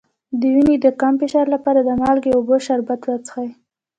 [0.39, 3.49] د وینې د کم فشار لپاره د مالګې او اوبو شربت وڅښئ